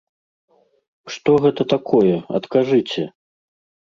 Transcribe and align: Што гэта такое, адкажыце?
Што 1.15 1.35
гэта 1.43 1.61
такое, 1.73 2.15
адкажыце? 2.39 3.05